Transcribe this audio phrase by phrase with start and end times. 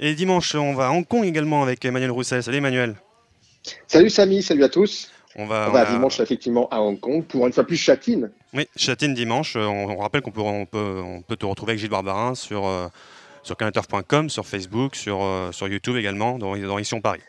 [0.00, 2.40] Et dimanche, on va à Hong Kong également avec Emmanuel Roussel.
[2.40, 2.94] Salut Emmanuel.
[3.88, 5.10] Salut Samy, salut à tous.
[5.34, 8.30] On va, on va dimanche effectivement à Hong Kong pour une fois plus Châtine.
[8.54, 9.56] Oui, Châtine dimanche.
[9.56, 12.86] On, rappelle qu'on peut, on peut, on peut te retrouver avec Gilles Barbarin sur, euh,
[13.42, 13.56] sur
[14.28, 17.20] sur Facebook, sur, euh, sur YouTube également, dans, dans Ici Paris.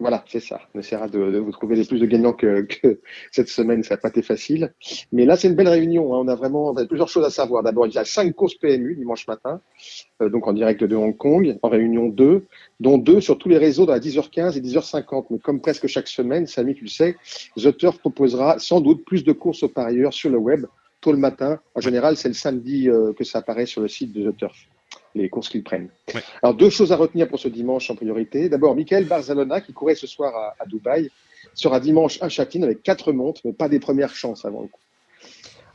[0.00, 0.60] Voilà, c'est ça.
[0.74, 2.66] On essaiera de, vous trouver les plus de gagnants que,
[3.30, 3.84] cette semaine.
[3.84, 4.72] Ça n'a pas été facile.
[5.12, 6.14] Mais là, c'est une belle réunion.
[6.14, 6.18] Hein.
[6.24, 7.62] On a vraiment plusieurs choses à savoir.
[7.62, 9.60] D'abord, il y a cinq courses PMU dimanche matin,
[10.20, 12.44] euh, donc en direct de Hong Kong, en réunion 2,
[12.80, 15.26] dont deux sur tous les réseaux à 10h15 et 10h50.
[15.30, 17.16] Mais comme presque chaque semaine, Samy, tu le sais,
[17.56, 20.66] The Turf proposera sans doute plus de courses aux parieurs sur le web
[21.00, 21.60] tôt le matin.
[21.74, 24.56] En général, c'est le samedi euh, que ça apparaît sur le site de The Turf
[25.14, 25.88] les courses qu'ils prennent.
[26.42, 28.48] Alors, deux choses à retenir pour ce dimanche en priorité.
[28.48, 31.10] D'abord, Michael Barzalona, qui courait ce soir à, Dubaï,
[31.54, 34.80] sera dimanche à Châtine avec quatre montres, mais pas des premières chances avant le coup.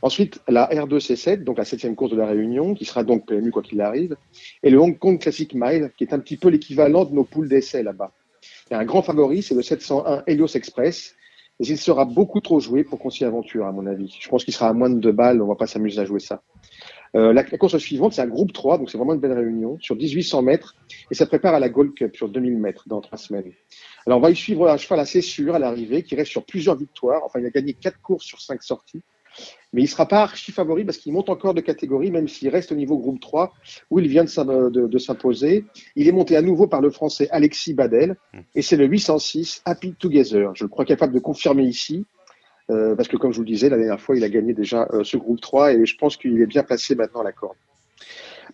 [0.02, 3.62] Ensuite, la R2C7, donc la septième course de la Réunion, qui sera donc PMU quoi
[3.62, 4.16] qu'il arrive,
[4.62, 7.48] et le Hong Kong Classic Mile, qui est un petit peu l'équivalent de nos poules
[7.48, 8.12] d'essai là-bas.
[8.70, 11.14] Il y a un grand favori, c'est le 701 Helios Express,
[11.58, 14.16] mais il sera beaucoup trop joué pour qu'on s'y aventure, à mon avis.
[14.18, 16.20] Je pense qu'il sera à moins de deux balles, on va pas s'amuser à jouer
[16.20, 16.42] ça.
[17.16, 19.96] Euh, la, course suivante, c'est un groupe 3, donc c'est vraiment une belle réunion, sur
[19.96, 20.76] 1800 mètres,
[21.10, 23.52] et ça prépare à la Gold Cup sur 2000 mètres dans trois semaines.
[24.06, 26.76] Alors on va y suivre un cheval assez sûr à l'arrivée, qui reste sur plusieurs
[26.76, 29.02] victoires, enfin il a gagné quatre courses sur cinq sorties,
[29.72, 32.48] mais il ne sera pas archi favori parce qu'il monte encore de catégorie, même s'il
[32.48, 33.52] reste au niveau groupe 3,
[33.90, 35.64] où il vient de, s'imposer.
[35.96, 38.16] Il est monté à nouveau par le français Alexis Badel,
[38.54, 40.50] et c'est le 806 Happy Together.
[40.54, 42.04] Je le crois capable de confirmer ici.
[42.70, 44.88] Euh, parce que comme je vous le disais, la dernière fois, il a gagné déjà
[44.92, 47.56] euh, ce groupe 3 et je pense qu'il est bien placé maintenant à la corde.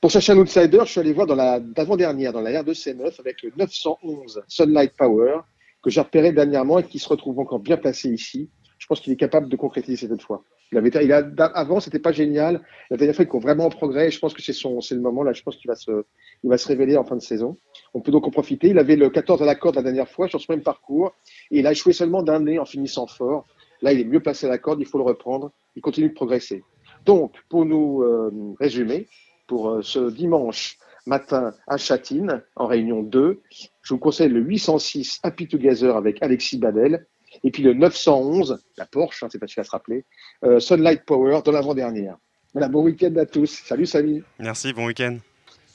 [0.00, 3.53] Pour chercher outsider, je suis allé voir dans la d'avant-dernière, dans la R2C9, avec le
[3.56, 5.41] 911 Sunlight Power,
[5.83, 8.50] que j'ai repéré dernièrement et qui se retrouve encore bien placé ici.
[8.78, 10.42] Je pense qu'il est capable de concrétiser cette fois.
[10.72, 12.61] Il avait, il avant, c'était pas génial.
[12.91, 14.11] La dernière fois, il court vraiment en progrès.
[14.11, 15.33] je pense que c'est son, c'est le moment là.
[15.33, 16.05] Je pense qu'il va se,
[16.42, 17.56] il va se révéler en fin de saison.
[17.94, 18.69] On peut donc en profiter.
[18.69, 21.15] Il avait le 14 à la corde la dernière fois sur ce même parcours
[21.50, 23.47] et il a échoué seulement d'un nez en finissant fort.
[23.82, 25.53] Là, il est mieux placé à la corde, il faut le reprendre.
[25.75, 26.64] Il continue de progresser.
[27.04, 29.06] Donc, pour nous euh, résumer,
[29.47, 33.41] pour euh, ce dimanche matin à Châtine, en réunion 2,
[33.82, 37.06] je vous conseille le 806 Happy Together avec Alexis Badel.
[37.44, 40.04] Et puis le 911, la Porsche, hein, c'est facile à se rappeler,
[40.44, 42.16] euh, Sunlight Power dans l'avant-dernière.
[42.53, 43.62] Voilà, bon week-end à tous.
[43.66, 44.22] Salut Samy.
[44.38, 45.19] Merci, bon week-end.